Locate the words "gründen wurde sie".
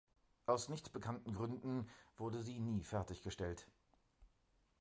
1.35-2.57